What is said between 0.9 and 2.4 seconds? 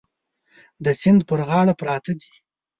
سیند پر غاړو پراته دي.